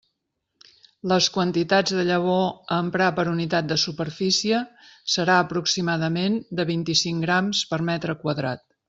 Les 1.09 1.25
quantitats 1.33 1.93
de 1.97 2.05
llavor 2.07 2.47
a 2.77 2.79
emprar 2.85 3.09
per 3.19 3.25
unitat 3.33 3.67
de 3.73 3.77
superfície 3.81 4.63
serà 5.17 5.37
aproximadament 5.43 6.41
de 6.61 6.67
vint-i-cinc 6.75 7.25
grams 7.29 7.63
per 7.75 7.85
metre 7.93 8.17
quadrat. 8.25 8.67